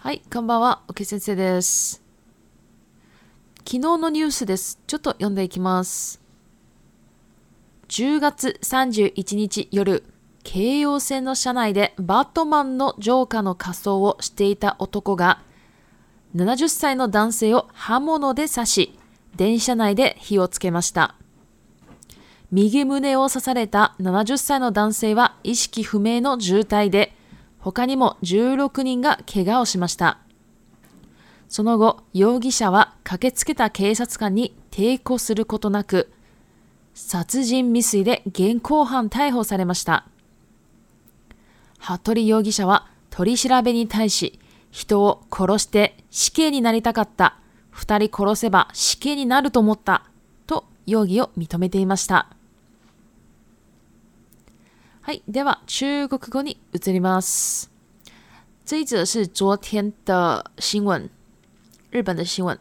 [0.00, 2.02] はい、こんばんは、沖先生です。
[3.58, 4.78] 昨日のニュースです。
[4.86, 6.20] ちょっと読んでいきます。
[7.88, 10.04] 10月31日夜、
[10.42, 15.40] 京葉線の車内でバットマンのジョーカーの仮装をしていた男が
[16.36, 18.98] 70歳の男性を刃物で刺し、
[19.36, 21.14] 電車内で火をつけました。
[22.52, 27.12] 右胸を刺された70歳の男性は意識不明の重体で、
[27.58, 30.18] 他にも16人が怪我をしました。
[31.48, 36.12] その後、容疑者は駆けつけた警察官に抵抗することなく、
[36.94, 40.06] 殺人未遂で現行犯逮捕されました。
[41.78, 44.38] 服部容疑者は取り調べに対し、
[44.70, 47.36] 人を殺して死刑になりたかった。
[47.70, 50.04] 二人殺せば死刑になると思った。
[50.46, 52.28] と容疑を認めていました。
[55.02, 55.22] はい。
[55.28, 57.70] では、中国語に移ります。
[58.66, 61.08] 这一则是昨天的新闻，
[61.90, 62.58] 日本的新闻，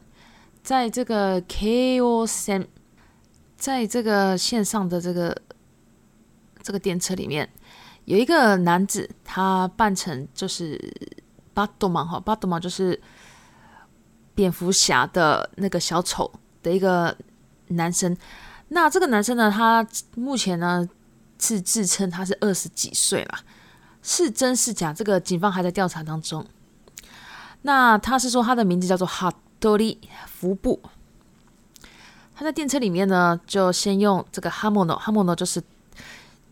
[0.63, 2.67] 在这个 k o 線。
[3.57, 5.41] 在这个线上的这个
[6.61, 7.49] 这个电车里面，
[8.05, 10.79] 有一个男子，他扮成就是
[11.57, 13.01] 巴多玛哈巴多玛就是
[14.35, 17.15] 蝙蝠侠的那个小丑的一个
[17.69, 18.15] 男生。
[18.67, 19.83] 那这个男生呢，他
[20.15, 20.87] 目前呢
[21.39, 23.39] 是自称他是二十几岁啦，
[24.03, 24.93] 是真是假？
[24.93, 26.45] 这个警方还在调查当中。
[27.63, 30.79] 那他是说他的名字叫做哈多利福布。
[32.35, 35.59] 他在电车里面呢，就先用这个哈莫诺，哈莫诺就是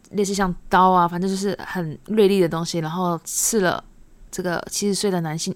[0.10, 3.84] 类似像刀啊，反正就是很锐利的东西，然后刺了。
[4.36, 5.56] 这个七十岁的男性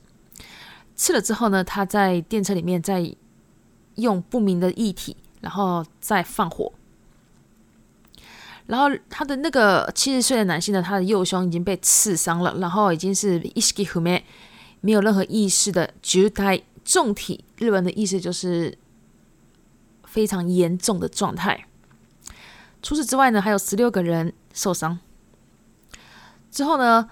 [0.95, 3.13] 吃了之后呢，他在电车里面再
[3.95, 6.71] 用不明的液体，然后再放火。
[8.67, 14.17] 然后他的那个七十岁的男性呢，他的右胸已经被刺伤了，然后已经是意识昏迷，
[14.80, 15.93] 没有任何意识的。
[16.02, 18.77] j u 重体，日文的意思就是
[20.05, 21.65] 非常严重的状态。
[22.82, 24.99] 除此之外呢，还有十六个人受伤。
[26.49, 27.09] 之后呢？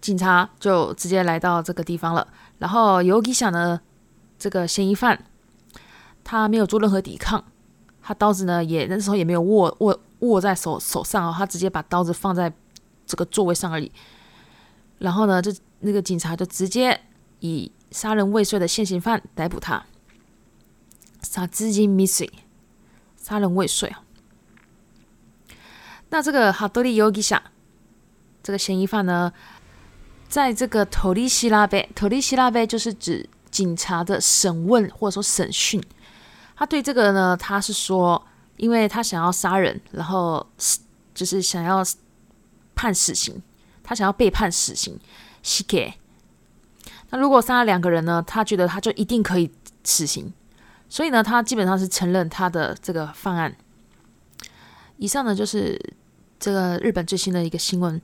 [0.00, 2.26] 警察就直接来到这个地方了，
[2.58, 3.80] 然后尤吉想呢，
[4.38, 5.24] 这个嫌疑犯
[6.24, 7.42] 他没有做任何抵抗，
[8.02, 12.52] 他刀子呢也那时候也没有握握握在手手上哦，他直接把刀子放在
[13.06, 13.90] 这个座位上而已。
[14.98, 16.98] 然后呢，就那个警察就直接
[17.40, 19.84] 以杀人未遂的现行犯逮捕他，
[21.22, 22.30] 杀之 i 灭罪，
[23.16, 24.02] 杀人未遂啊。
[26.10, 27.40] 那这个哈多利尤吉想，
[28.42, 29.30] 这个嫌疑犯呢？
[30.28, 35.82] 在这个头里希拉呗，头里希拉呗就是指警察的审问或者说审讯。
[36.54, 38.22] 他对这个呢，他是说，
[38.58, 40.46] 因为他想要杀人，然后
[41.14, 41.82] 就是想要
[42.74, 43.40] 判死刑，
[43.82, 44.98] 他想要被判死刑。
[45.42, 45.94] 西给。
[47.10, 49.50] 那如果杀了两个人呢，他觉得他就一定可以
[49.82, 50.30] 死刑。
[50.90, 53.54] 所以呢，他基本上是承认他的这个犯案。
[54.98, 55.78] 以上呢，就是
[56.38, 57.98] 这个日本最新的一个新闻。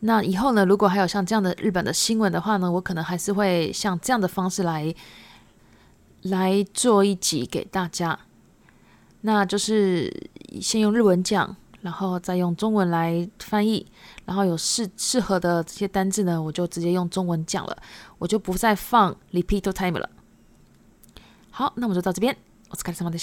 [0.00, 0.64] 那以后呢？
[0.64, 4.94] 如果还有像这样的日本的新闻的话呢，我可能还是会像这样的方式来
[6.22, 8.18] 来做一集给大家。
[9.22, 10.12] 那就是
[10.60, 13.86] 先用日文讲，然后再用中文来翻译。
[14.26, 17.76] 然后有适适合的这些单字呢，我就直接用中文讲了，
[18.18, 20.10] 我就不再放 repeat time 了。
[21.50, 22.36] 好，那我们就到这边。
[22.68, 23.18] 我是卡里森马丁